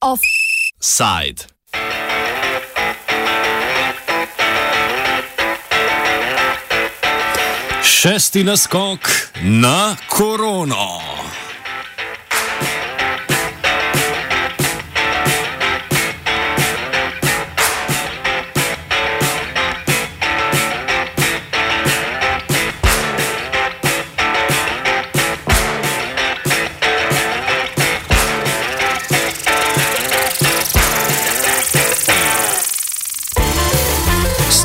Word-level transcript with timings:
Offside. 0.00 1.46
Šesti 7.82 8.44
naskok 8.44 9.00
na 9.42 9.96
korono. 10.08 11.13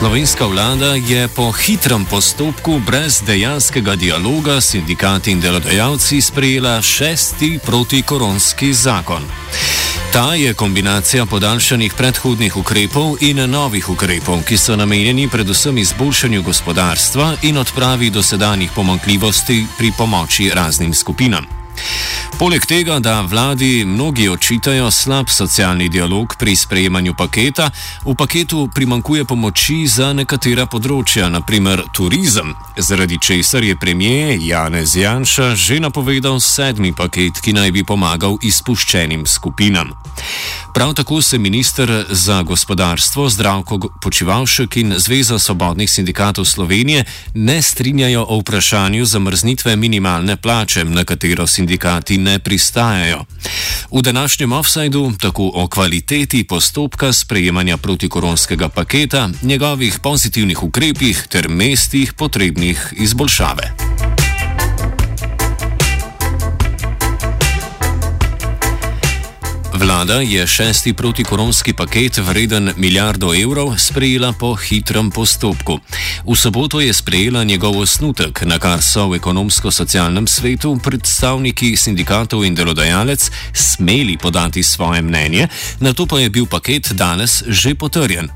Slovenska 0.10 0.46
vlada 0.46 0.96
je 0.96 1.28
po 1.28 1.52
hitrem 1.52 2.06
postopku 2.06 2.82
brez 2.86 3.22
dejanskega 3.22 3.96
dialoga 3.96 4.62
s 4.62 4.70
sindikati 4.70 5.32
in 5.32 5.42
delodajalci 5.42 6.22
sprejela 6.22 6.82
šesti 6.82 7.60
protikoronski 7.66 8.74
zakon. 8.74 9.24
Ta 10.14 10.34
je 10.34 10.54
kombinacija 10.54 11.26
podaljšanih 11.26 11.94
predhodnih 11.94 12.58
ukrepov 12.58 13.22
in 13.22 13.52
novih 13.52 13.90
ukrepov, 13.90 14.42
ki 14.48 14.58
so 14.58 14.76
namenjeni 14.76 15.30
predvsem 15.30 15.78
izboljšanju 15.78 16.42
gospodarstva 16.42 17.36
in 17.42 17.58
odpravi 17.58 18.10
dosedanjih 18.10 18.72
pomankljivosti 18.76 19.66
pri 19.78 19.92
pomoči 19.98 20.52
raznim 20.56 20.94
skupinam. 20.94 21.59
Poleg 22.40 22.66
tega, 22.66 23.00
da 23.00 23.22
vladi 23.22 23.86
mnogi 23.86 24.30
očitajo 24.30 24.92
slab 24.92 25.30
socialni 25.30 25.90
dialog 25.90 26.36
pri 26.40 26.56
sprejemanju 26.56 27.14
paketa, 27.14 27.70
v 28.06 28.16
paketu 28.16 28.70
primankuje 28.76 29.26
pomoči 29.26 29.88
za 29.88 30.14
nekatera 30.14 30.64
področja, 30.66 31.28
naprimer 31.30 31.84
turizem, 31.92 32.54
zaradi 32.78 33.20
česar 33.20 33.64
je 33.68 33.76
premijer 33.76 34.40
Janez 34.40 34.96
Janša 34.96 35.56
že 35.56 35.82
napovedal 35.84 36.40
sedmi 36.40 36.94
paket, 36.96 37.42
ki 37.44 37.54
naj 37.58 37.74
bi 37.76 37.84
pomagal 37.84 38.38
izpuščenim 38.40 39.28
skupinam. 39.28 39.92
Prav 40.74 40.94
tako 40.94 41.22
se 41.22 41.38
minister 41.38 42.06
za 42.10 42.42
gospodarstvo 42.42 43.30
Zdravko 43.30 43.80
Počivalšek 44.02 44.78
in 44.78 44.94
Zveza 44.98 45.40
svobodnih 45.40 45.92
sindikatov 45.92 46.46
Slovenije 46.46 47.04
ne 47.34 47.62
strinjajo 47.62 48.26
o 48.30 48.40
vprašanju 48.40 49.06
zamrznitve 49.06 49.76
minimalne 49.76 50.38
plače, 50.38 50.84
na 50.86 51.04
katero 51.04 51.48
sindikati 51.48 51.69
ne 52.18 52.40
pristajajo. 52.40 53.26
V 53.92 54.02
današnjem 54.02 54.52
offsajdu 54.52 55.12
tako 55.20 55.52
o 55.54 55.68
kvaliteti 55.68 56.44
postopka 56.44 57.14
sprejemanja 57.14 57.78
protikoronskega 57.78 58.70
paketa, 58.70 59.30
njegovih 59.42 60.00
pozitivnih 60.04 60.64
ukrepih 60.64 61.28
ter 61.30 61.50
mestih 61.50 62.14
potrebnih 62.14 62.94
izboljšave. 62.98 64.19
Vlada 69.80 70.14
je 70.14 70.48
šesti 70.48 70.94
protikoronski 70.94 71.74
paket 71.74 72.18
vreden 72.18 72.72
milijardo 72.78 73.34
evrov 73.44 73.78
sprejela 73.78 74.34
po 74.40 74.56
hitrem 74.56 75.12
postopku. 75.12 75.80
V 76.28 76.36
soboto 76.36 76.82
je 76.82 76.94
sprejela 76.94 77.44
njegov 77.44 77.80
osnutek, 77.80 78.42
na 78.46 78.60
kar 78.60 78.82
so 78.82 79.08
v 79.08 79.16
ekonomsko-socialnem 79.16 80.28
svetu 80.28 80.76
predstavniki 80.84 81.78
sindikatov 81.78 82.44
in 82.46 82.56
delodajalec 82.56 83.32
smeli 83.54 84.18
podati 84.18 84.64
svoje 84.64 85.02
mnenje, 85.02 85.48
na 85.80 85.94
to 85.94 86.06
pa 86.06 86.20
je 86.20 86.30
bil 86.30 86.46
paket 86.46 86.92
danes 86.92 87.44
že 87.48 87.76
potrjen. 87.76 88.28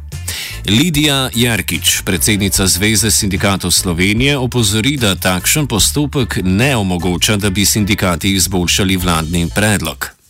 Lidija 0.66 1.30
Jarkič, 1.36 2.02
predsednica 2.06 2.68
Zveze 2.68 3.12
sindikatov 3.12 3.72
Slovenije, 3.72 4.38
opozori, 4.38 4.96
da 4.98 5.16
takšen 5.16 5.68
postopek 5.68 6.40
ne 6.44 6.76
omogoča, 6.78 7.36
da 7.36 7.50
bi 7.50 7.66
sindikati 7.66 8.32
izboljšali 8.32 8.98
vladni 8.98 9.50
predlog 9.56 10.23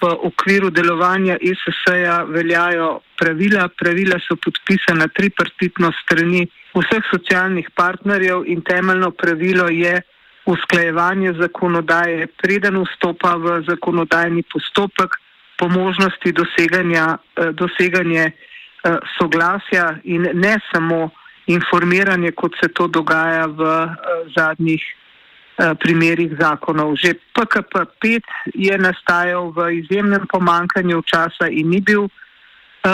v 0.00 0.08
okviru 0.28 0.70
delovanja 0.70 1.36
ISS-ja 1.40 2.22
veljajo 2.28 3.00
pravila. 3.18 3.68
Pravila 3.68 4.18
so 4.20 4.36
podpisana 4.36 5.08
tripartitno 5.08 5.92
strani 6.02 6.46
vseh 6.76 7.04
socialnih 7.10 7.70
partnerjev 7.74 8.44
in 8.46 8.60
temeljno 8.62 9.10
pravilo 9.10 9.68
je 9.68 10.02
usklajevanje 10.46 11.32
zakonodaje, 11.40 12.26
preden 12.42 12.76
vstopa 12.84 13.34
v 13.36 13.62
zakonodajni 13.66 14.44
postopek, 14.52 15.16
po 15.58 15.68
možnosti 15.68 16.32
doseganja, 16.32 17.16
eh, 17.16 17.52
doseganje 17.52 18.24
eh, 18.30 18.98
soglasja 19.18 19.96
in 20.04 20.28
ne 20.34 20.58
samo 20.72 21.10
informiranje, 21.46 22.32
kot 22.32 22.54
se 22.60 22.68
to 22.68 22.86
dogaja 22.86 23.46
v 23.46 23.62
eh, 23.64 23.96
zadnjih 24.36 24.84
Eh, 24.84 25.05
primerih 25.56 26.36
zakonov. 26.36 27.00
Že 27.00 27.16
PKP 27.32 27.72
5 28.52 28.56
je 28.56 28.74
nastajal 28.78 29.52
v 29.56 29.80
izjemnem 29.80 30.28
pomankanju 30.28 31.00
časa 31.08 31.48
in 31.48 31.72
ni 31.72 31.80
bil 31.80 32.08
uh, 32.08 32.10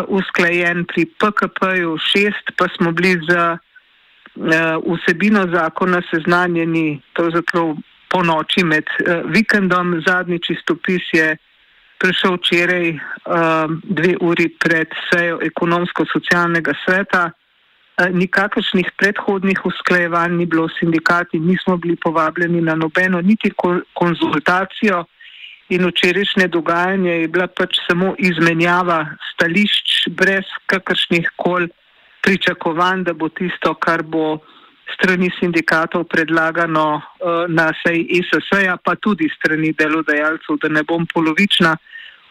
usklajen. 0.07 0.87
Pri 0.87 1.11
PKP 1.19 1.61
6 1.99 2.55
pa 2.55 2.71
smo 2.79 2.95
bili 2.95 3.19
za 3.27 3.59
uh, 3.59 4.79
vsebino 4.87 5.51
zakona 5.51 6.03
seznanjeni 6.11 7.03
pravzaprav 7.15 7.77
po 8.13 8.21
noči 8.23 8.63
med 8.65 8.85
vikendom. 9.33 10.03
Zadnji 10.07 10.39
čistopis 10.39 11.03
je 11.17 11.37
prišel 11.97 12.37
včeraj 12.37 12.87
dve 13.89 14.19
uri 14.21 14.53
pred 14.61 14.91
sejo 15.09 15.39
ekonomsko-socialnega 15.41 16.75
sveta. 16.85 17.31
Eh, 18.01 18.09
nikakršnih 18.09 18.89
predhodnih 18.97 19.59
usklajevanj 19.69 20.37
ni 20.37 20.47
bilo, 20.47 20.69
sindikati 20.69 21.39
nismo 21.39 21.77
bili 21.77 21.97
povabljeni 21.97 22.61
na 22.61 22.75
nobeno 22.75 23.21
niti 23.21 23.51
konzultacijo 23.95 25.05
in 25.69 25.85
včerajšnje 25.87 26.49
dogajanje 26.49 27.11
je 27.11 27.29
bila 27.29 27.47
pač 27.47 27.77
samo 27.89 28.15
izmenjava 28.19 29.07
stališč 29.33 30.09
brez 30.09 30.49
kakršnih 30.67 31.29
kol 31.37 31.69
pričakovanj, 32.23 33.05
da 33.05 33.13
bo 33.13 33.29
tisto, 33.29 33.75
kar 33.75 34.03
bo 34.03 34.39
strani 34.95 35.31
sindikatov 35.41 36.05
predlagano 36.05 36.87
uh, 36.97 37.03
na 37.49 37.73
sej 37.83 38.07
ISS-ja, 38.19 38.77
pa 38.77 38.95
tudi 38.97 39.29
strani 39.37 39.73
delodajalcev, 39.73 40.61
da 40.63 40.69
ne 40.69 40.83
bom 40.83 41.07
polovična, 41.15 41.77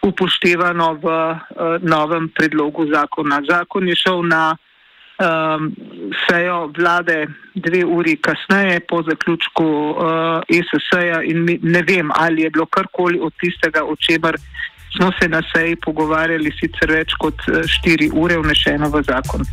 upoštevano 0.01 0.93
v 0.93 1.05
uh, 1.05 1.37
novem 1.81 2.29
predlogu 2.33 2.87
zakona. 2.93 3.41
Zakon 3.49 3.87
je 3.87 3.95
šel 3.95 4.23
na 4.25 4.57
um, 5.21 5.71
sejo 6.27 6.71
vlade 6.77 7.27
dve 7.55 7.85
uri 7.85 8.17
kasneje 8.17 8.79
po 8.89 9.03
zaključku 9.03 9.65
uh, 9.65 10.57
ESS-ja 10.57 11.21
in 11.23 11.43
mi, 11.45 11.59
ne 11.63 11.81
vem, 11.81 12.11
ali 12.15 12.41
je 12.41 12.49
bilo 12.49 12.65
karkoli 12.65 13.19
od 13.21 13.33
tistega, 13.39 13.83
o 13.83 13.95
čemer 13.95 14.37
smo 14.97 15.11
se 15.21 15.29
na 15.29 15.41
seji 15.53 15.75
pogovarjali 15.75 16.51
sicer 16.59 16.91
več 16.91 17.13
kot 17.19 17.47
uh, 17.47 17.61
štiri 17.67 18.11
ure 18.13 18.37
vnešeno 18.37 18.89
v 18.89 19.03
zakon. 19.07 19.45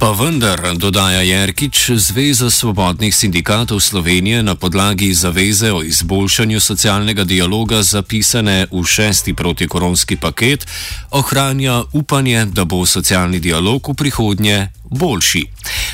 Pa 0.00 0.16
vendar, 0.16 0.60
dodaja 0.80 1.20
Jerkič, 1.20 1.90
Zveza 1.92 2.50
svobodnih 2.50 3.12
sindikatov 3.16 3.80
Slovenije 3.80 4.42
na 4.42 4.54
podlagi 4.54 5.14
zaveze 5.14 5.72
o 5.72 5.82
izboljšanju 5.82 6.60
socialnega 6.60 7.24
dialoga 7.24 7.82
zapisane 7.82 8.66
v 8.72 8.84
šesti 8.84 9.34
protikoronski 9.34 10.16
paket, 10.16 10.66
ohranja 11.10 11.82
upanje, 11.92 12.44
da 12.44 12.64
bo 12.64 12.86
socialni 12.86 13.40
dialog 13.40 13.88
v 13.88 13.94
prihodnje 13.94 14.68
boljši. 14.90 15.44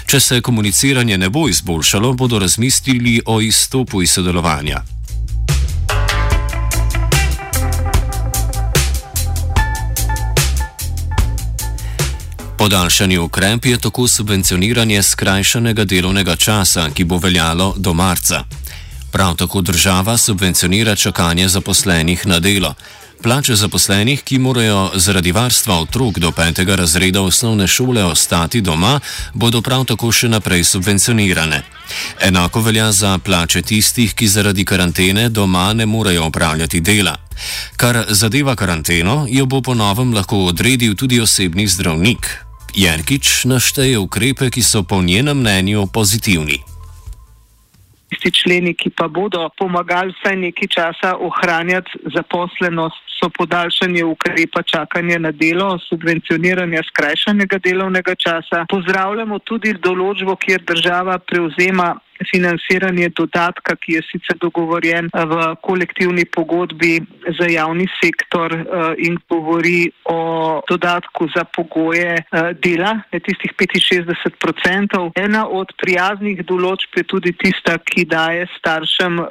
Če 0.07 0.21
se 0.21 0.41
komuniciranje 0.41 1.19
ne 1.19 1.29
bo 1.29 1.49
izboljšalo, 1.49 2.13
bodo 2.13 2.39
razmislili 2.39 3.21
o 3.27 3.41
izstopu 3.41 4.03
iz 4.03 4.11
sodelovanja. 4.11 4.96
Podaljšani 12.59 13.19
ukrep 13.19 13.67
je 13.67 13.79
tako 13.79 14.09
subvencioniranje 14.09 15.03
skrajšanega 15.03 15.85
delovnega 15.85 16.37
časa, 16.37 16.91
ki 16.95 17.05
bo 17.05 17.19
veljalo 17.19 17.75
do 17.77 17.93
marca. 17.95 18.45
Prav 19.13 19.37
tako 19.37 19.61
država 19.61 20.17
subvencionira 20.17 20.97
čakanje 20.97 21.49
zaposlenih 21.49 22.27
na 22.27 22.41
delo. 22.41 22.75
Plače 23.23 23.55
zaposlenih, 23.55 24.23
ki 24.23 24.39
morajo 24.39 24.91
zaradi 24.95 25.33
varstva 25.33 25.81
otrok 25.81 26.19
do 26.19 26.31
petega 26.33 26.77
razreda 26.77 27.21
osnovne 27.21 27.67
šole 27.67 28.05
ostati 28.05 28.61
doma, 28.61 29.01
bodo 29.35 29.61
prav 29.63 29.85
tako 29.85 30.13
še 30.13 30.29
naprej 30.29 30.65
subvencionirane. 30.65 31.63
Enako 32.21 32.61
velja 32.61 32.93
za 32.93 33.19
plače 33.19 33.63
tistih, 33.63 34.15
ki 34.15 34.29
zaradi 34.29 34.65
karantene 34.65 35.29
doma 35.29 35.73
ne 35.73 35.87
morejo 35.87 36.25
opravljati 36.25 36.81
dela. 36.81 37.17
Kar 37.77 38.05
zadeva 38.09 38.57
karanteno, 38.57 39.27
jo 39.31 39.47
bo 39.47 39.61
po 39.63 39.75
novem 39.75 40.15
lahko 40.15 40.45
odredil 40.45 40.95
tudi 40.95 41.21
osebni 41.21 41.69
zdravnik. 41.69 42.46
Jerkič 42.77 43.49
našteje 43.49 43.99
ukrepe, 43.99 44.51
ki 44.53 44.63
so 44.63 44.83
po 44.85 45.03
njenem 45.03 45.41
mnenju 45.41 45.87
pozitivni 45.93 46.61
tisti 48.17 48.31
členi, 48.33 48.75
ki 48.75 48.91
pa 48.91 49.09
bodo 49.09 49.49
pomagali 49.59 50.15
vsaj 50.21 50.37
nekaj 50.37 50.69
časa 50.69 51.17
ohranjati 51.21 51.91
zaposlenost, 52.15 52.97
so 53.17 53.29
podaljšanje 53.39 54.05
ukrepa 54.05 54.63
čakanja 54.63 55.19
na 55.19 55.33
delo, 55.33 55.79
subvencioniranje 55.89 56.83
skrajšanega 56.89 57.59
delovnega 57.59 58.15
časa. 58.15 58.67
Pozdravljamo 58.69 59.39
tudi 59.39 59.73
določbo, 59.73 60.37
kjer 60.37 60.63
država 60.69 61.19
prevzema 61.19 61.95
financiranje 62.31 63.09
dodatka, 63.17 63.77
ki 63.77 63.99
je 63.99 64.03
sicer 64.11 64.39
dogovorjen 64.41 65.11
v 65.13 65.55
kolektivni 65.63 66.25
pogodbi 66.25 67.01
za 67.39 67.47
javni 67.51 67.87
sektor 68.01 68.53
eh, 68.53 68.65
in 68.99 69.19
govori 69.29 69.91
o 70.05 70.61
dodatku 70.69 71.29
za 71.37 71.45
pogoje 71.45 72.17
eh, 72.17 72.53
dela, 72.63 73.01
tistih 73.11 73.53
65%. 73.57 75.11
Ena 75.15 75.47
od 75.49 75.73
prijaznih 75.81 76.45
določb 76.47 77.01
je 77.01 77.05
tudi 77.05 77.33
tista, 77.33 77.79
ki 77.79 78.05
daje 78.05 78.47
staršem 78.59 79.21
eh, 79.21 79.27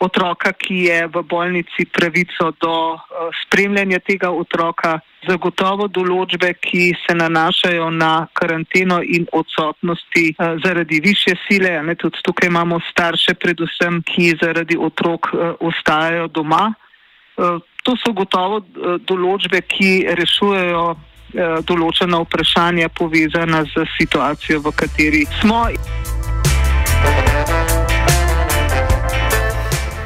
otroka, 0.00 0.52
ki 0.52 0.84
je 0.88 1.00
v 1.06 1.22
bolnici 1.22 1.86
pravico 1.92 2.52
do 2.60 2.98
spremljanja 3.44 3.98
tega 4.06 4.30
otroka 4.30 5.00
zagotovo 5.26 5.86
določbe, 5.88 6.52
ki 6.58 6.92
se 7.04 7.14
nanašajo 7.14 7.90
na 7.94 8.26
karanteno 8.34 9.00
in 9.02 9.26
odsotnosti 9.32 10.24
zaradi 10.64 11.00
više 11.04 11.36
sile. 11.46 11.76
Ne, 11.82 11.94
tudi 11.94 12.18
tukaj 12.22 12.48
imamo 12.48 12.80
starše, 12.90 13.34
predvsem, 13.34 14.02
ki 14.02 14.34
zaradi 14.42 14.76
otrok 14.80 15.30
uh, 15.32 15.40
ostajajo 15.60 16.28
doma. 16.28 16.74
Uh, 17.36 17.60
to 17.82 17.96
so 17.98 18.12
gotovo 18.12 18.62
uh, 18.62 18.98
določbe, 19.06 19.62
ki 19.66 20.06
rešujejo 20.18 20.84
določena 21.64 22.18
vprašanja 22.26 22.90
povezana 22.92 23.62
z 23.64 23.86
situacijo, 23.96 24.60
v 24.60 24.72
kateri 24.76 25.22
smo. 25.40 25.62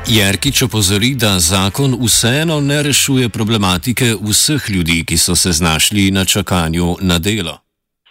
Jerkič 0.07 0.63
opozori, 0.63 1.15
da 1.19 1.39
zakon 1.39 1.97
vseeno 1.99 2.61
ne 2.61 2.83
rešuje 2.83 3.29
problematike 3.29 4.15
vseh 4.23 4.71
ljudi, 4.71 5.03
ki 5.05 5.19
so 5.19 5.35
se 5.35 5.53
znašli 5.53 6.11
na 6.11 6.25
čakanju 6.25 6.97
na 7.01 7.19
delo. 7.19 7.59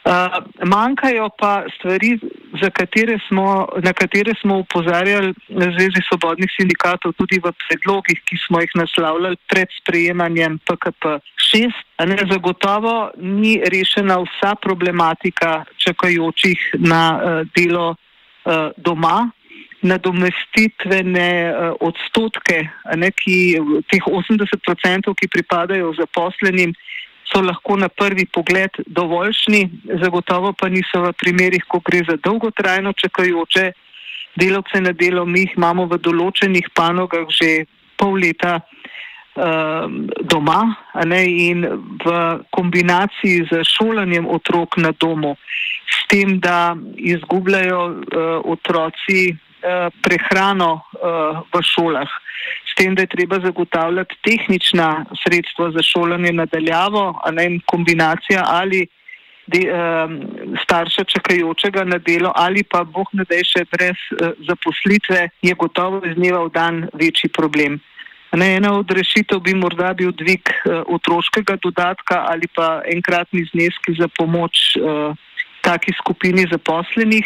Uh, 0.06 0.44
manjkajo 0.68 1.30
pa 1.40 1.63
stvari, 1.78 2.19
katere 2.69 3.19
smo, 3.28 3.68
na 3.84 3.94
katere 3.94 4.34
smo 4.42 4.57
upozarjali 4.57 5.34
na 5.50 5.66
Zvezi 5.72 6.02
svobodnih 6.07 6.50
sindikatov, 6.60 7.13
tudi 7.13 7.40
v 7.44 7.52
predlogih, 7.68 8.19
ki 8.25 8.38
smo 8.48 8.62
jih 8.62 8.72
naslavljali 8.75 9.38
pred 9.48 9.68
sprejemanjem 9.81 10.60
PKP-6. 10.68 11.72
Zagotovo 12.31 13.12
ni 13.18 13.62
rešena 13.63 14.19
vsa 14.24 14.56
problematika 14.56 15.63
čakajočih 15.78 16.60
na 16.80 17.04
uh, 17.16 17.48
delo 17.56 17.96
uh, 17.96 18.72
doma, 18.78 19.30
nadomestitvene 19.81 21.30
uh, 21.51 21.74
odstotke, 21.80 22.68
ne, 22.96 23.12
ki, 23.12 23.38
teh 23.92 24.04
80%, 24.04 25.13
ki 25.13 25.34
pripadajo 25.34 25.94
zaposlenim, 26.00 26.74
so 27.31 27.42
lahko 27.42 27.75
na 27.77 27.89
prvi 27.89 28.25
pogled 28.25 28.69
dovoljšni, 28.88 29.69
zagotovo 30.01 30.54
pa 30.54 30.69
niso 30.69 31.01
v 31.01 31.13
primerih, 31.13 31.66
ko 31.68 31.80
gre 31.80 32.04
za 32.10 32.18
dolgotrajno 32.24 32.94
čakajoče 32.94 33.72
delavce 34.36 34.81
na 34.81 34.92
delo. 34.92 35.25
Mi 35.25 35.45
jih 35.45 35.57
imamo 35.57 35.88
v 35.89 36.00
določenih 36.00 36.69
panogah 36.75 37.27
že 37.31 37.66
pol 37.98 38.19
leta 38.19 38.60
uh, 38.60 39.88
doma 40.22 40.62
ne, 41.06 41.24
in 41.25 41.66
v 42.04 42.16
kombinaciji 42.51 43.48
z 43.51 43.63
šolanjem 43.63 44.27
otrok 44.27 44.77
na 44.77 44.92
domu, 44.92 45.36
s 45.88 46.07
tem, 46.12 46.39
da 46.39 46.75
izgubljajo 46.98 47.81
uh, 47.88 47.98
otroci 48.44 49.36
prehrano 50.03 50.71
uh, 50.73 51.41
v 51.53 51.62
šolah, 51.62 52.09
s 52.65 52.75
tem, 52.77 52.95
da 52.95 53.06
je 53.06 53.13
treba 53.13 53.39
zagotavljati 53.39 54.17
tehnična 54.23 55.06
sredstva 55.23 55.71
za 55.71 55.83
šolanje 55.83 56.31
nadaljavo, 56.31 57.21
a 57.23 57.31
ne 57.31 57.59
kombinacija 57.65 58.44
ali 58.45 58.88
de, 59.47 59.62
uh, 59.69 60.12
starša 60.63 61.03
čakajočega 61.03 61.83
na 61.83 61.97
delo 61.97 62.31
ali 62.35 62.63
pa 62.63 62.83
boh 62.83 63.09
ne 63.13 63.25
da 63.29 63.41
še 63.45 63.65
brez 63.71 63.97
zaposlitve, 64.47 65.29
je 65.41 65.53
gotovo 65.53 66.01
iz 66.06 66.15
dneva 66.15 66.45
v 66.45 66.53
dan 66.53 66.88
večji 66.94 67.29
problem. 67.29 67.79
Ne, 68.35 68.56
ena 68.57 68.73
od 68.75 68.91
rešitev 68.91 69.39
bi 69.39 69.53
morda 69.56 69.94
bil 69.94 70.12
dvig 70.12 70.50
otroškega 70.67 71.56
dodatka 71.63 72.25
ali 72.27 72.50
pa 72.51 72.81
enkratni 72.83 73.45
zneski 73.53 73.95
za 73.95 74.09
pomoč 74.12 74.75
taki 75.62 75.94
skupini 75.97 76.44
zaposlenih. 76.51 77.25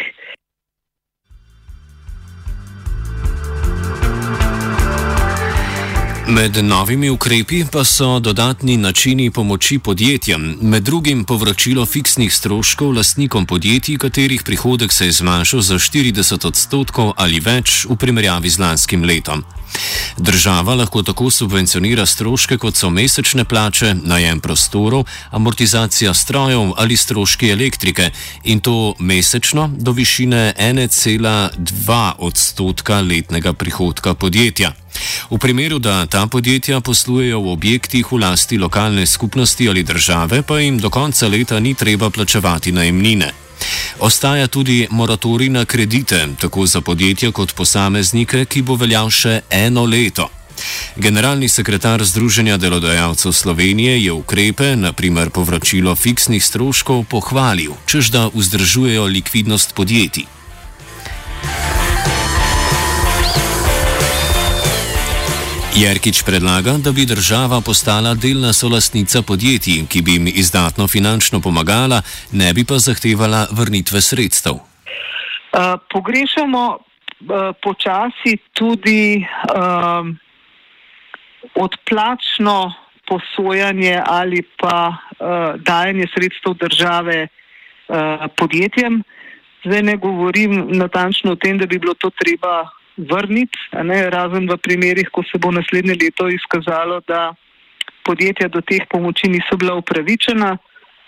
Med 6.30 6.56
novimi 6.56 7.08
ukrepi 7.10 7.64
pa 7.72 7.84
so 7.84 8.20
dodatni 8.20 8.76
načini 8.76 9.30
pomoči 9.30 9.78
podjetjem, 9.78 10.58
med 10.62 10.82
drugim 10.82 11.24
povračilo 11.24 11.86
fiksnih 11.86 12.34
stroškov 12.34 12.92
lastnikom 12.94 13.46
podjetij, 13.46 13.98
katerih 13.98 14.42
prihodek 14.42 14.92
se 14.92 15.06
je 15.06 15.12
zmanjšal 15.12 15.60
za 15.60 15.74
40 15.74 16.46
odstotkov 16.46 17.12
ali 17.16 17.40
več 17.40 17.86
v 17.90 17.96
primerjavi 17.96 18.50
z 18.50 18.62
lanskim 18.62 19.04
letom. 19.04 19.42
Država 20.16 20.74
lahko 20.74 21.02
tako 21.02 21.30
subvencionira 21.30 22.06
stroške, 22.06 22.58
kot 22.58 22.76
so 22.76 22.90
mesečne 22.90 23.44
plače, 23.44 23.94
najem 24.02 24.40
prostorov, 24.40 25.04
amortizacija 25.30 26.14
strojev 26.14 26.72
ali 26.76 26.96
stroški 26.96 27.50
elektrike 27.50 28.10
in 28.44 28.60
to 28.60 28.94
mesečno 28.98 29.70
do 29.76 29.92
višine 29.92 30.54
1,2 30.58 32.12
odstotka 32.18 33.00
letnega 33.00 33.52
prihodka 33.52 34.14
podjetja. 34.14 34.72
V 35.30 35.38
primeru, 35.38 35.78
da 35.78 36.06
ta 36.06 36.26
podjetja 36.26 36.80
poslujejo 36.80 37.40
v 37.40 37.52
objektih 37.52 38.12
v 38.12 38.18
lasti 38.18 38.58
lokalne 38.58 39.06
skupnosti 39.06 39.68
ali 39.68 39.82
države, 39.82 40.42
pa 40.42 40.58
jim 40.60 40.78
do 40.78 40.90
konca 40.90 41.28
leta 41.28 41.60
ni 41.60 41.74
treba 41.74 42.10
plačevati 42.10 42.72
najemnine. 42.72 43.49
Ostaja 44.00 44.46
tudi 44.48 44.86
moratorij 44.90 45.48
na 45.48 45.64
kredite, 45.64 46.28
tako 46.40 46.66
za 46.66 46.80
podjetja 46.80 47.32
kot 47.32 47.52
posameznike, 47.54 48.44
ki 48.44 48.62
bo 48.62 48.74
veljal 48.80 49.10
še 49.12 49.42
eno 49.50 49.84
leto. 49.84 50.30
Generalni 50.96 51.48
sekretar 51.48 52.04
Združenja 52.04 52.56
delodajalcev 52.56 53.32
Slovenije 53.32 53.98
je 54.04 54.12
ukrepe, 54.12 54.76
naprimer 54.76 55.30
povračilo 55.30 55.94
fiksnih 55.96 56.44
stroškov, 56.44 57.04
pohvalil, 57.12 57.76
čež 57.86 58.10
da 58.10 58.28
vzdržujejo 58.34 59.04
likvidnost 59.04 59.74
podjetij. 59.74 60.24
Jerkič 65.76 66.22
predlaga, 66.26 66.72
da 66.84 66.92
bi 66.92 67.06
država 67.06 67.60
postala 67.60 68.14
delna 68.14 68.52
solastnica 68.52 69.22
podjetij, 69.22 69.86
ki 69.88 70.02
bi 70.02 70.12
jim 70.12 70.26
izdatno 70.26 70.88
finančno 70.88 71.40
pomagala, 71.40 72.02
ne 72.32 72.52
bi 72.54 72.64
pa 72.64 72.78
zahtevala 72.78 73.46
vrnitve 73.50 74.00
sredstev. 74.00 74.54
Uh, 74.54 75.78
pogrešamo 75.92 76.64
uh, 76.74 76.78
počasi 77.62 78.36
tudi 78.52 79.22
uh, 79.22 80.06
odplačno 81.54 82.72
posojanje 83.08 84.02
ali 84.06 84.42
pa 84.58 84.88
uh, 84.88 85.60
dajanje 85.62 86.06
sredstev 86.14 86.54
države 86.54 87.28
uh, 87.28 87.96
podjetjem. 88.36 89.02
Zdaj 89.64 89.82
ne 89.82 89.96
govorim 89.96 90.66
natančno 90.68 91.32
o 91.32 91.36
tem, 91.36 91.58
da 91.58 91.66
bi 91.66 91.78
bilo 91.78 91.94
to 91.94 92.10
treba 92.10 92.79
vrniti, 93.08 93.58
razen 94.10 94.48
v 94.50 94.56
primerih, 94.56 95.08
ko 95.12 95.22
se 95.22 95.38
bo 95.38 95.50
naslednje 95.50 95.96
leto 96.00 96.28
izkazalo, 96.28 97.00
da 97.06 97.34
podjetja 98.04 98.48
do 98.48 98.60
teh 98.60 98.86
pomoči 98.90 99.28
niso 99.28 99.56
bila 99.56 99.74
upravičena, 99.80 100.56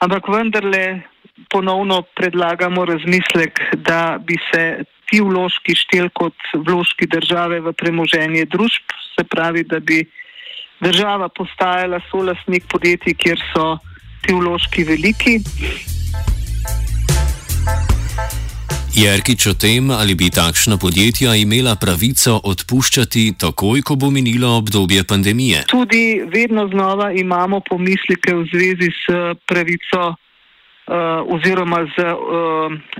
ampak 0.00 0.28
vendarle 0.28 1.02
ponovno 1.50 2.02
predlagamo 2.16 2.84
razmislek, 2.84 3.60
da 3.76 4.18
bi 4.20 4.36
se 4.52 4.84
ti 5.10 5.20
vložki 5.20 5.74
štel 5.76 6.08
kot 6.16 6.34
vložki 6.54 7.06
države 7.06 7.60
v 7.60 7.72
premoženje 7.72 8.44
družb, 8.52 8.96
se 9.14 9.24
pravi, 9.24 9.64
da 9.64 9.80
bi 9.80 10.04
država 10.80 11.28
postajala 11.28 12.00
solasnik 12.10 12.64
podjetij, 12.68 13.14
kjer 13.14 13.42
so 13.52 13.76
ti 14.22 14.34
vložki 14.34 14.84
veliki. 14.84 15.40
Jerkič 18.92 19.46
o 19.48 19.54
tem, 19.56 19.88
ali 19.88 20.12
bi 20.12 20.28
takšna 20.28 20.76
podjetja 20.76 21.32
imela 21.40 21.72
pravico 21.80 22.36
odpuščati 22.44 23.40
takoj, 23.40 23.80
ko 23.80 23.96
bo 23.96 24.10
minilo 24.12 24.50
obdobje 24.60 25.00
pandemije. 25.08 25.64
Tudi 25.72 26.20
vedno 26.28 26.68
znova 26.68 27.08
imamo 27.16 27.64
pomislike 27.64 28.34
v 28.36 28.44
zvezi 28.52 28.90
s 28.92 29.04
pravico 29.48 30.12
uh, 30.12 31.24
oziroma 31.24 31.88
z 31.88 32.04
uh, 32.04 32.18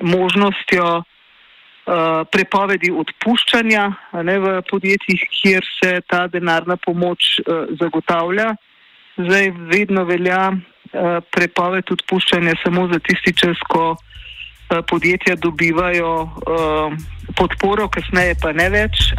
možnostjo 0.01 1.05
uh, 1.05 1.05
prepovedi 2.33 2.89
odpuščanja 2.89 3.85
ne, 4.25 4.37
v 4.41 4.63
podjetjih, 4.71 5.27
kjer 5.29 5.67
se 5.77 6.01
ta 6.09 6.25
denarna 6.25 6.81
pomoč 6.81 7.37
uh, 7.45 7.69
zagotavlja. 7.77 8.55
Zdaj 9.21 9.53
vedno 9.69 10.09
velja 10.09 10.57
uh, 10.57 11.21
prepoved 11.37 11.85
odpuščanja 11.85 12.57
samo 12.65 12.89
za 12.89 12.97
tisti 13.05 13.37
čas, 13.37 13.61
ko 13.69 13.93
podjetja 14.83 15.37
dobivajo 15.37 16.23
uh, 16.23 16.97
podporo, 17.37 17.89
kasneje 17.93 18.35
pa 18.41 18.53
ne 18.57 18.71
več. 18.73 19.13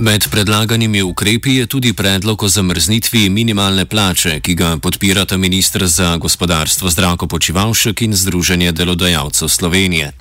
Med 0.00 0.24
predlaganimi 0.30 1.02
ukrepi 1.02 1.54
je 1.54 1.66
tudi 1.66 1.92
predlog 1.92 2.42
o 2.42 2.48
zamrznitvi 2.48 3.28
minimalne 3.28 3.84
plače, 3.84 4.40
ki 4.40 4.54
ga 4.54 4.76
podpirata 4.80 5.36
ministr 5.36 5.86
za 5.86 6.16
gospodarstvo 6.16 6.88
Zdravko 6.90 7.26
Počivalšek 7.26 8.02
in 8.02 8.16
Združenje 8.16 8.72
delodajalcev 8.72 9.48
Slovenije. 9.48 10.12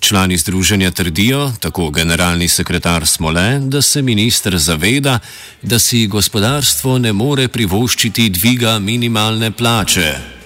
Člani 0.00 0.36
združenja 0.38 0.90
trdijo, 0.90 1.52
tako 1.60 1.90
generalni 1.90 2.48
sekretar 2.48 3.06
Smole, 3.06 3.58
da 3.58 3.82
se 3.82 4.02
ministr 4.02 4.58
zaveda, 4.58 5.18
da 5.62 5.78
si 5.78 6.06
gospodarstvo 6.06 6.98
ne 6.98 7.12
more 7.12 7.48
privoščiti 7.48 8.28
dviga 8.30 8.78
minimalne 8.78 9.50
plače. 9.50 10.39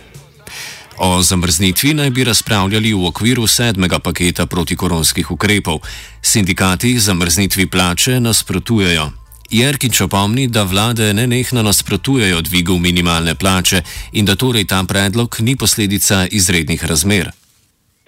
O 0.98 1.22
zamrznitvi 1.22 1.94
naj 1.94 2.10
bi 2.10 2.24
razpravljali 2.24 2.92
v 2.92 3.06
okviru 3.06 3.46
sedmega 3.46 3.98
paketa 3.98 4.46
protikoronskih 4.46 5.30
ukrepov. 5.30 5.78
Sindikati 6.22 6.98
zamrznitvi 6.98 7.66
plače 7.66 8.20
nasprotujejo. 8.20 9.10
Jerkič 9.50 10.00
opomni, 10.00 10.46
da 10.48 10.62
vlade 10.62 11.12
nenehno 11.14 11.62
nasprotujejo 11.62 12.40
dvigu 12.40 12.78
minimalne 12.78 13.34
plače 13.34 13.82
in 14.12 14.24
da 14.24 14.36
torej 14.36 14.66
ta 14.66 14.84
predlog 14.88 15.36
ni 15.40 15.56
posledica 15.56 16.26
izrednih 16.30 16.84
razmer. 16.84 17.30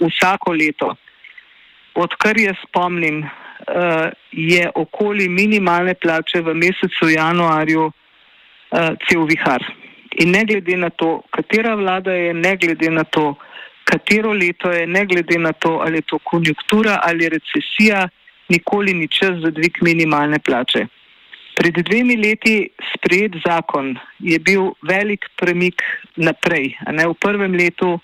Vsako 0.01 0.53
leto, 0.53 0.95
odkar 1.95 2.39
jaz 2.39 2.57
spomnim, 2.69 3.25
eh, 3.25 4.11
je 4.33 4.71
okoli 4.75 5.29
minimalne 5.29 5.95
plače 5.95 6.41
v 6.41 6.55
mesecu 6.55 7.09
januarju 7.09 7.91
eh, 7.91 8.95
cel 9.09 9.25
vihar. 9.25 9.86
In 10.19 10.31
ne 10.33 10.45
glede 10.45 10.77
na 10.77 10.91
to, 10.91 11.23
katera 11.31 11.75
vlada 11.77 12.13
je, 12.13 12.35
ne 12.35 12.57
glede 12.57 12.91
na 12.91 13.05
to, 13.05 13.35
katero 13.85 14.33
leto 14.33 14.71
je, 14.73 14.87
ne 14.87 15.07
glede 15.07 15.39
na 15.39 15.53
to, 15.53 15.81
ali 15.85 15.99
je 15.99 16.09
to 16.11 16.19
konjunktura 16.19 17.01
ali 17.03 17.29
recesija, 17.29 18.09
nikoli 18.49 18.95
ni 18.95 19.09
čas 19.09 19.41
za 19.45 19.51
dvig 19.51 19.83
minimalne 19.83 20.39
plače. 20.39 20.87
Pred 21.57 21.79
dvemi 21.89 22.17
leti 22.17 22.69
sprejet 22.93 23.39
zakon 23.45 23.95
je 24.19 24.39
bil 24.39 24.73
velik 24.83 25.25
premik 25.37 25.83
naprej. 26.17 26.75
V 26.85 27.15
prvem 27.21 27.55
letu 27.57 27.99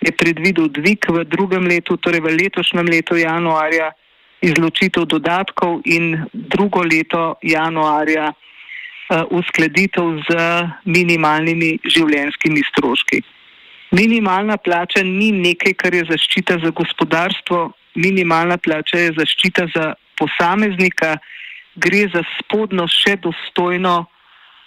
je 0.00 0.12
predvidel 0.12 0.68
dvig, 0.68 0.98
v 1.08 1.24
drugem 1.24 1.66
letu, 1.66 1.96
torej 1.96 2.22
v 2.22 2.36
letošnjem 2.38 2.86
letu 2.86 3.18
januarja, 3.18 3.90
izločitev 4.42 5.06
dodatkov 5.06 5.82
in 5.84 6.26
drugo 6.32 6.82
leto 6.82 7.34
januarja 7.42 8.32
uskladitev 9.30 10.22
z 10.28 10.36
minimalnimi 10.84 11.76
življenjskimi 11.84 12.64
stroški. 12.70 13.22
Minimalna 13.92 14.56
plača 14.56 15.02
ni 15.04 15.32
nekaj, 15.36 15.74
kar 15.76 15.94
je 15.94 16.06
zaščita 16.08 16.58
za 16.62 16.70
gospodarstvo, 16.72 17.72
minimalna 18.00 18.56
plača 18.56 19.02
je 19.02 19.12
zaščita 19.18 19.66
za 19.74 19.92
posameznika, 20.16 21.18
gre 21.76 22.06
za 22.12 22.22
spodno 22.38 22.86
še 22.88 23.18
dostojno 23.20 24.06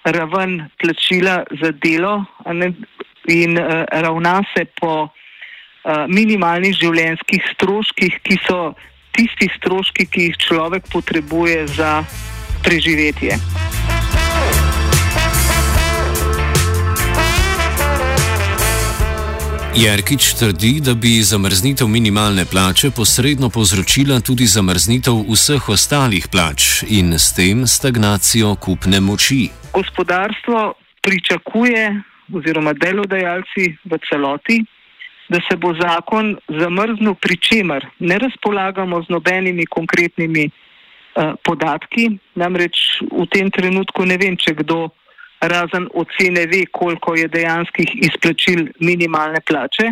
raven 0.06 0.70
plačila 0.82 1.44
za 1.62 1.72
delo 1.82 2.26
ne, 2.54 2.74
in 3.28 3.58
uh, 3.58 3.86
ravna 3.90 4.44
se 4.54 4.66
po 4.82 5.08
uh, 5.10 6.06
minimalnih 6.08 6.78
življenjskih 6.78 7.50
stroških, 7.56 8.20
ki 8.22 8.38
so 8.46 8.60
tisti 9.18 9.50
stroški, 9.58 10.06
ki 10.06 10.30
jih 10.30 10.38
človek 10.46 10.92
potrebuje 10.94 11.66
za 11.80 12.04
preživetje. 12.66 13.40
Jerkič 19.76 20.34
trdi, 20.40 20.80
da 20.80 20.94
bi 20.96 21.20
zamrznitev 21.20 21.88
minimalne 21.88 22.46
plače 22.52 22.88
posredno 22.96 23.50
povzročila 23.50 24.20
tudi 24.28 24.46
zamrznitev 24.48 25.16
vseh 25.32 25.70
ostalih 25.70 26.28
plač 26.32 26.84
in 26.88 27.20
s 27.20 27.36
tem 27.36 27.68
stagnacijo 27.68 28.56
kupne 28.56 29.00
moči. 29.04 29.50
Gospodarstvo 29.74 30.74
pričakuje, 31.04 32.02
oziroma 32.34 32.72
delodajalci 32.74 33.76
v 33.92 34.00
celoti, 34.08 34.64
da 35.30 35.44
se 35.44 35.58
bo 35.60 35.76
zakon 35.76 36.38
zamrznil, 36.48 37.20
pri 37.20 37.36
čemer 37.38 37.84
ne 38.00 38.20
razpolagamo 38.20 39.04
z 39.04 39.12
nobenimi 39.12 39.66
konkretnimi 39.66 40.46
uh, 40.48 41.36
podatki. 41.44 42.16
Namreč 42.36 43.04
v 43.12 43.28
tem 43.28 43.52
trenutku 43.52 44.08
ne 44.08 44.16
vem, 44.18 44.40
če 44.40 44.56
kdo 44.64 44.88
razen 45.42 45.88
ocene 45.94 46.46
ve, 46.46 46.66
koliko 46.72 47.16
je 47.16 47.28
dejanskih 47.28 47.90
izplačil 47.96 48.68
minimalne 48.80 49.42
plače. 49.42 49.92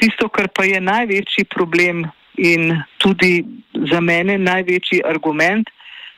Tisto, 0.00 0.28
kar 0.28 0.48
pa 0.48 0.64
je 0.64 0.80
največji 0.80 1.44
problem 1.44 2.04
in 2.36 2.74
tudi 2.98 3.44
za 3.90 4.00
mene 4.00 4.38
največji 4.38 5.04
argument, 5.06 5.70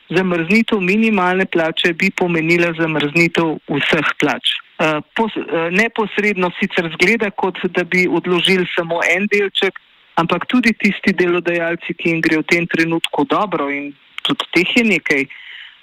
zamrznitev 0.09 0.79
minimalne 0.81 1.45
plače 1.45 1.93
bi 1.93 2.09
pomenila 2.09 2.73
zamrznitev 2.79 3.57
vseh 3.67 4.13
plač. 4.19 4.55
Eh, 4.79 4.85
eh, 4.85 5.69
neposredno 5.71 6.51
sicer 6.59 6.89
zgleda, 6.93 7.31
kot 7.31 7.57
da 7.73 7.83
bi 7.83 8.07
odložili 8.07 8.65
samo 8.75 9.01
en 9.15 9.27
delček, 9.27 9.79
ampak 10.15 10.45
tudi 10.45 10.73
tisti 10.73 11.13
delodajalci, 11.13 11.93
ki 11.93 12.09
jim 12.09 12.21
gre 12.21 12.41
v 12.41 12.47
tem 12.49 12.67
trenutku 12.67 13.25
dobro 13.25 13.69
in 13.69 13.93
tudi 14.21 14.45
teh 14.53 14.75
je 14.77 14.83
nekaj, 14.83 15.25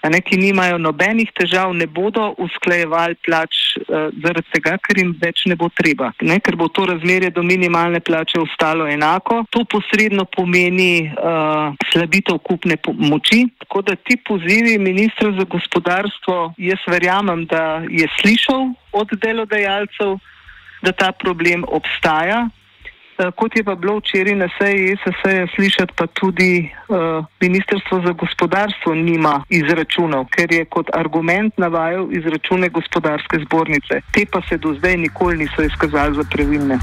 ne, 0.08 0.20
ki 0.20 0.36
nimajo 0.40 0.78
nobenih 0.78 1.30
težav, 1.36 1.72
ne 1.76 1.86
bodo 1.86 2.32
usklajevali 2.42 3.16
plač 3.24 3.60
uh, 3.78 4.10
zaradi 4.24 4.50
tega, 4.52 4.76
ker 4.82 5.00
jim 5.00 5.14
več 5.20 5.44
ne 5.50 5.56
bo 5.56 5.70
treba, 5.72 6.10
ne, 6.22 6.38
ker 6.44 6.56
bo 6.60 6.68
to 6.68 6.86
razmerje 6.90 7.30
do 7.34 7.44
minimalne 7.46 8.00
plače 8.04 8.40
ostalo 8.42 8.88
enako. 8.90 9.42
To 9.54 9.64
posredno 9.64 10.26
pomeni 10.36 11.06
uh, 11.08 11.76
slabitev 11.92 12.40
kupne 12.44 12.76
moči. 12.98 13.44
Tako 13.64 13.82
da 13.82 13.96
ti 13.96 14.16
pozivi 14.16 14.78
ministra 14.78 15.32
za 15.38 15.46
gospodarstvo, 15.48 16.54
jaz 16.58 16.84
verjamem, 16.90 17.46
da 17.50 17.82
je 17.88 18.08
slišal 18.20 18.70
od 18.92 19.16
delodajalcev, 19.22 20.18
da 20.84 20.92
ta 20.92 21.12
problem 21.12 21.64
obstaja. 21.68 22.44
Eh, 23.18 23.30
kot 23.36 23.56
je 23.56 23.62
pa 23.64 23.74
bilo 23.74 23.98
včeraj 23.98 24.34
na 24.34 24.48
seji 24.58 24.96
SSE 24.96 25.46
slišati, 25.54 25.92
pa 25.96 26.06
tudi 26.06 26.70
uh, 26.88 27.24
Ministrstvo 27.40 28.02
za 28.06 28.12
gospodarstvo 28.12 28.94
nima 28.94 29.42
izračunov, 29.48 30.26
ker 30.34 30.52
je 30.52 30.64
kot 30.64 30.90
argument 30.94 31.54
navajal 31.58 32.08
izračune 32.12 32.68
gospodarske 32.68 33.38
zbornice. 33.46 34.00
Te 34.12 34.26
pa 34.26 34.42
se 34.48 34.56
do 34.56 34.74
zdaj 34.74 34.96
nikoli 34.96 35.36
niso 35.36 35.62
izkazali 35.62 36.14
za 36.14 36.24
pravilne. 36.30 36.78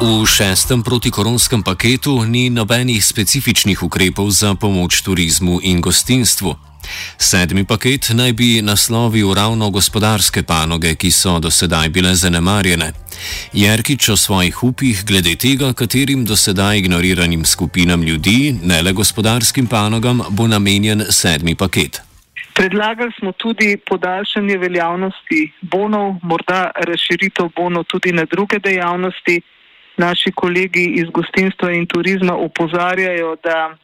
V 0.00 0.26
šestem 0.26 0.82
protikoronskem 0.82 1.62
paketu 1.62 2.24
ni 2.24 2.48
nobenih 2.50 3.04
specifičnih 3.04 3.82
ukrepov 3.82 4.30
za 4.30 4.54
pomoč 4.54 5.02
turizmu 5.02 5.60
in 5.62 5.80
gostinstvu. 5.80 6.69
Sedmi 7.18 7.64
paket 7.64 8.10
naj 8.14 8.32
bi 8.32 8.62
naslovil 8.62 9.34
ravno 9.34 9.70
gospodarske 9.70 10.42
panoge, 10.42 10.94
ki 10.94 11.10
so 11.10 11.38
do 11.38 11.50
sedaj 11.50 11.88
bile 11.88 12.14
zanemarjene. 12.14 12.92
Jerkič 13.52 14.08
o 14.08 14.16
svojih 14.16 14.62
upih 14.64 15.04
glede 15.06 15.36
tega, 15.36 15.72
katerim 15.72 16.24
do 16.24 16.36
sedaj 16.36 16.78
ignoriranim 16.78 17.44
skupinam 17.44 18.02
ljudi, 18.02 18.54
ne 18.62 18.82
le 18.82 18.92
gospodarskim 18.92 19.66
panogam, 19.66 20.22
bo 20.30 20.46
namenjen 20.46 21.04
sedmi 21.10 21.54
paket. 21.54 22.02
Predlagali 22.54 23.12
smo 23.18 23.32
tudi 23.32 23.76
podaljšanje 23.90 24.56
veljavnosti 24.58 25.52
bonov, 25.62 26.16
morda 26.22 26.70
razširitev 26.76 27.48
bonov 27.56 27.84
tudi 27.84 28.12
na 28.12 28.24
druge 28.24 28.58
dejavnosti. 28.58 29.40
Naši 29.96 30.32
kolegi 30.32 30.84
iz 31.00 31.08
gostinstva 31.12 31.72
in 31.72 31.86
turizma 31.86 32.34
opozarjajo, 32.36 33.36
da 33.44 33.76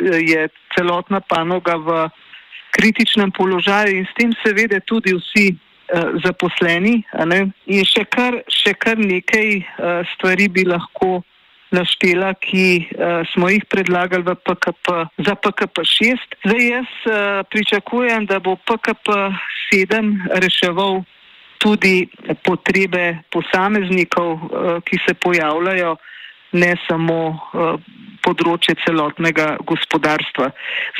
je 0.00 0.48
celotna 0.74 1.20
panoga 1.20 1.74
v 1.76 2.08
kritičnem 2.70 3.30
položaju 3.30 3.96
in 3.96 4.06
s 4.06 4.14
tem 4.18 4.34
seveda 4.42 4.80
tudi 4.80 5.14
vsi 5.16 5.46
uh, 5.54 6.18
zaposleni. 6.24 7.02
In 7.66 7.84
še 7.88 8.04
kar, 8.04 8.40
še 8.48 8.74
kar 8.74 9.00
nekaj 9.00 9.48
uh, 9.58 10.04
stvari 10.14 10.48
bi 10.48 10.66
lahko 10.68 11.22
naštela, 11.74 12.32
ki 12.40 12.88
uh, 12.96 13.22
smo 13.32 13.50
jih 13.52 13.64
predlagali 13.68 14.24
PKP 14.24 15.04
za 15.26 15.34
PKP 15.36 15.84
6. 15.84 16.36
Zdaj 16.46 16.64
jaz 16.64 16.90
uh, 17.06 17.44
pričakujem, 17.50 18.26
da 18.26 18.40
bo 18.40 18.56
PKP 18.56 19.08
7 19.72 20.12
reševal 20.44 21.02
tudi 21.58 22.08
potrebe 22.46 23.18
posameznikov, 23.34 24.30
uh, 24.32 24.78
ki 24.86 25.00
se 25.06 25.14
pojavljajo, 25.14 25.96
ne 26.52 26.72
samo 26.86 27.18
uh, 27.28 27.76
področje 28.24 28.74
celotnega 28.84 29.56
gospodarstva. 29.68 30.50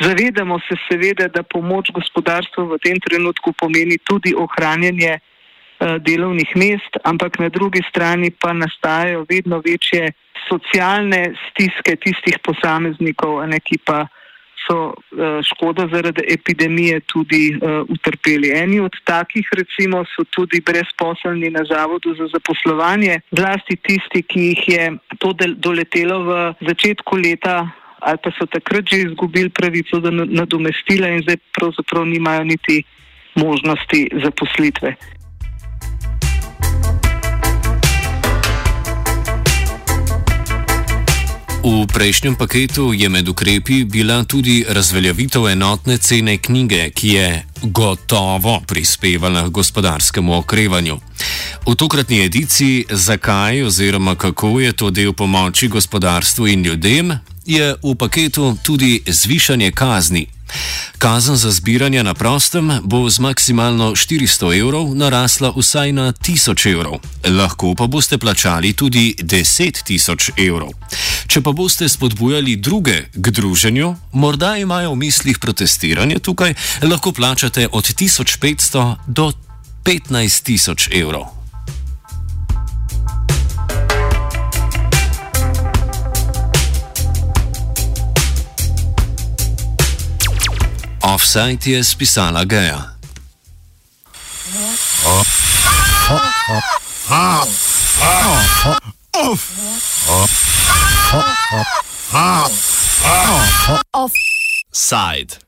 Zavedamo 0.03 0.59
se 0.67 0.77
seveda, 0.87 1.27
da 1.27 1.43
pomoč 1.43 1.91
gospodarstvu 1.95 2.67
v 2.73 2.79
tem 2.83 3.01
trenutku 3.01 3.53
pomeni 3.57 3.97
tudi 4.05 4.35
ohranjanje 4.37 5.17
uh, 5.17 5.97
delovnih 6.05 6.53
mest, 6.55 7.01
ampak 7.03 7.39
na 7.41 7.49
drugi 7.49 7.81
strani 7.89 8.31
pa 8.31 8.53
nastajajo 8.53 9.25
vedno 9.29 9.61
večje 9.65 10.13
socialne 10.47 11.33
stiske 11.49 11.97
tistih 12.01 12.39
posameznikov, 12.45 13.43
ne, 13.49 13.59
ki 13.59 13.81
pa 13.85 14.05
so 14.69 14.93
uh, 14.93 14.93
škodo 15.43 15.87
zaradi 15.93 16.21
epidemije 16.29 16.99
tudi 16.99 17.57
uh, 17.57 17.89
utrpeli. 17.89 18.51
Eni 18.53 18.79
od 18.79 18.93
takih 19.03 19.49
recimo 19.57 20.05
so 20.05 20.23
tudi 20.23 20.61
brezposelni 20.61 21.49
na 21.49 21.63
Zavodu 21.69 22.13
za 22.15 22.27
zaposlovanje, 22.33 23.19
zlasti 23.31 23.75
tisti, 23.75 24.21
ki 24.21 24.39
jih 24.39 24.69
je 24.69 24.91
to 25.17 25.33
doletelo 25.55 26.23
v 26.23 26.53
začetku 26.61 27.17
leta 27.17 27.69
ali 27.99 28.17
pa 28.23 28.31
so 28.31 28.45
takrat 28.45 28.87
že 28.87 28.97
izgubili 29.11 29.49
pravico 29.49 29.99
do 29.99 30.11
nadomestila 30.11 31.09
in 31.11 31.21
zdaj 31.21 31.35
pravzaprav 31.51 32.05
nimajo 32.05 32.43
niti 32.43 32.83
možnosti 33.35 34.09
zaposlitve. 34.23 34.95
V 41.69 41.85
prejšnjem 41.85 42.33
paketu 42.33 42.97
je 42.97 43.05
med 43.09 43.29
ukrepi 43.29 43.85
bila 43.85 44.23
tudi 44.25 44.65
razveljavitev 44.69 45.47
enotne 45.47 45.97
cene 45.97 46.37
knjige, 46.37 46.89
ki 46.89 47.07
je 47.07 47.45
gotovo 47.61 48.61
prispevala 48.67 49.43
k 49.45 49.53
gospodarskemu 49.53 50.33
okrevanju. 50.37 50.97
V 51.67 51.75
tokratni 51.75 52.23
ediciji, 52.25 52.85
zakaj 52.89 53.63
oziroma 53.63 54.15
kako 54.15 54.59
je 54.59 54.73
to 54.73 54.89
del 54.89 55.13
pomoči 55.13 55.67
gospodarstvu 55.67 56.47
in 56.47 56.65
ljudem, 56.65 57.13
je 57.45 57.75
v 57.83 57.95
paketu 57.95 58.57
tudi 58.65 59.01
zvišanje 59.05 59.71
kazni. 59.71 60.25
Kazen 60.97 61.35
za 61.35 61.51
zbiranje 61.51 62.03
na 62.03 62.13
prostem 62.13 62.71
bo 62.83 63.09
z 63.09 63.19
maksimalno 63.19 63.91
400 63.95 64.59
evrov 64.59 64.95
narasla 64.95 65.53
vsaj 65.57 65.91
na 65.91 66.11
1000 66.11 66.71
evrov, 66.73 66.99
lahko 67.23 67.75
pa 67.75 67.87
boste 67.87 68.17
plačali 68.17 68.73
tudi 68.73 69.15
10 69.19 69.83
tisoč 69.83 70.31
evrov. 70.37 70.69
Če 71.27 71.41
pa 71.41 71.51
boste 71.51 71.89
spodbujali 71.89 72.55
druge 72.55 73.07
k 73.13 73.31
druženju, 73.31 73.95
morda 74.13 74.57
imajo 74.57 74.91
v 74.91 74.95
mislih 75.07 75.39
protestiranje 75.39 76.19
tukaj, 76.19 76.53
lahko 76.83 77.11
plačate 77.11 77.67
od 77.71 77.85
1500 77.85 78.95
do 79.07 79.31
15 79.83 80.43
tisoč 80.43 80.89
evrov. 80.91 81.38
Offside 91.19 91.71
je 91.71 91.83
spisala 91.83 92.45
Geja. 92.47 92.95
Offside. 104.71 105.39